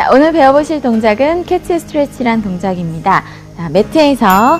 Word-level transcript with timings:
자, 0.00 0.08
오늘 0.14 0.32
배워보실 0.32 0.80
동작은 0.80 1.44
캐치 1.44 1.78
스트레치란 1.78 2.40
동작입니다. 2.40 3.22
자, 3.54 3.68
매트에서 3.68 4.58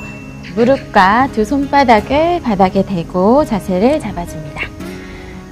무릎과 0.54 1.30
두 1.32 1.46
손바닥을 1.46 2.42
바닥에 2.42 2.84
대고 2.84 3.46
자세를 3.46 4.00
잡아줍니다. 4.00 4.60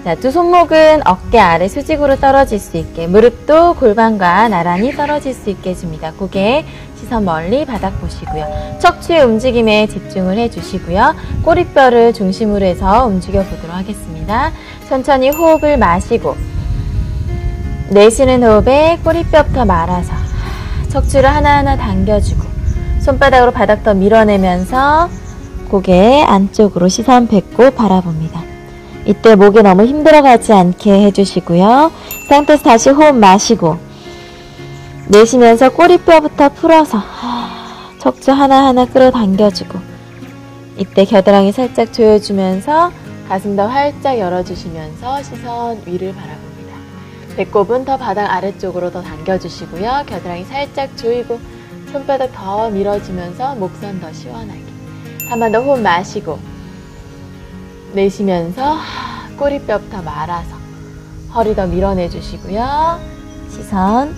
자, 0.04 0.14
두 0.14 0.30
손목은 0.30 1.06
어깨 1.06 1.38
아래 1.38 1.68
수직으로 1.68 2.16
떨어질 2.16 2.58
수 2.58 2.76
있게 2.76 3.06
무릎도 3.06 3.76
골반과 3.76 4.50
나란히 4.50 4.92
떨어질 4.92 5.32
수 5.32 5.48
있게 5.48 5.70
해줍니다. 5.70 6.12
고개 6.18 6.66
시선 6.96 7.24
멀리 7.24 7.64
바닥 7.64 7.98
보시고요. 7.98 8.76
척추의 8.80 9.24
움직임에 9.24 9.86
집중을 9.86 10.36
해주시고요. 10.36 11.14
꼬리뼈를 11.46 12.12
중심으로 12.12 12.66
해서 12.66 13.06
움직여 13.06 13.42
보도록 13.42 13.74
하겠습니다. 13.74 14.52
천천히 14.86 15.30
호흡을 15.30 15.78
마시고 15.78 16.57
내쉬는 17.90 18.42
호흡에 18.42 18.98
꼬리뼈부터 19.02 19.64
말아서 19.64 20.12
척추를 20.88 21.28
하나하나 21.28 21.76
당겨주고 21.76 22.42
손바닥으로 23.00 23.50
바닥 23.52 23.82
더 23.82 23.94
밀어내면서 23.94 25.08
고개 25.70 26.22
안쪽으로 26.22 26.88
시선 26.88 27.26
뱉고 27.26 27.70
바라봅니다. 27.72 28.42
이때 29.06 29.34
목에 29.34 29.62
너무 29.62 29.84
힘들어가지 29.84 30.52
않게 30.52 31.04
해주시고요. 31.06 31.90
상태에서 32.28 32.62
다시 32.62 32.90
호흡 32.90 33.14
마시고 33.14 33.78
내쉬면서 35.08 35.70
꼬리뼈부터 35.70 36.50
풀어서 36.50 36.98
척추 37.98 38.32
하나하나 38.32 38.84
끌어당겨주고 38.84 39.78
이때 40.76 41.04
겨드랑이 41.04 41.52
살짝 41.52 41.92
조여주면서 41.92 42.92
가슴 43.28 43.56
더 43.56 43.66
활짝 43.66 44.18
열어주시면서 44.18 45.22
시선 45.22 45.80
위를 45.86 46.14
바라봅니다. 46.14 46.47
배꼽은 47.38 47.84
더 47.84 47.96
바닥 47.96 48.26
아래쪽으로 48.34 48.90
더 48.90 49.00
당겨주시고요. 49.00 50.02
겨드랑이 50.06 50.44
살짝 50.44 50.96
조이고 50.96 51.38
손바닥 51.92 52.32
더 52.32 52.68
밀어주면서 52.68 53.54
목선 53.54 54.00
더 54.00 54.12
시원하게 54.12 54.60
한 55.30 55.38
번 55.38 55.52
더 55.52 55.60
호흡 55.60 55.80
마시고 55.80 56.36
내쉬면서 57.92 58.76
꼬리뼈부터 59.38 60.02
말아서 60.02 60.50
허리 61.32 61.54
더 61.54 61.66
밀어내 61.68 62.08
주시고요. 62.08 62.98
시선 63.50 64.16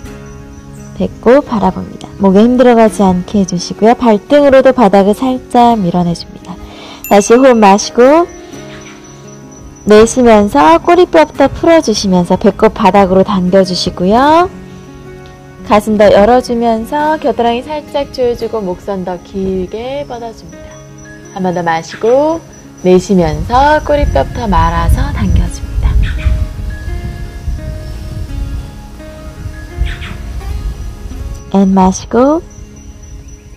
배꼽 0.97 1.47
바라봅니다. 1.47 2.07
목에 2.17 2.41
힘들어가지 2.41 3.03
않게 3.03 3.39
해주시고요. 3.41 3.93
발등으로도 3.95 4.73
바닥을 4.73 5.13
살짝 5.13 5.77
밀어내줍니다. 5.79 6.55
다시 7.07 7.35
호흡 7.35 7.55
마시고 7.55 8.25
내쉬면서 9.91 10.77
꼬리뼈부터 10.79 11.49
풀어주시면서 11.49 12.37
배꼽 12.37 12.73
바닥으로 12.73 13.23
당겨주시고요. 13.23 14.49
가슴 15.67 15.97
더 15.97 16.09
열어주면서 16.09 17.17
겨드랑이 17.17 17.61
살짝 17.63 18.13
조여주고 18.13 18.61
목선 18.61 19.03
더 19.03 19.21
길게 19.21 20.05
뻗어줍니다. 20.07 20.71
한 21.33 21.43
번 21.43 21.53
더 21.53 21.61
마시고 21.63 22.39
내쉬면서 22.83 23.83
꼬리뼈부터 23.85 24.47
말아서 24.47 25.11
당겨줍니다. 25.11 25.91
and 31.53 31.73
마시고 31.73 32.41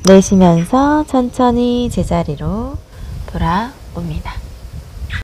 내쉬면서 0.06 1.05
천천히 1.06 1.88
제자리로 1.90 2.74
돌아옵니다. 3.32 4.43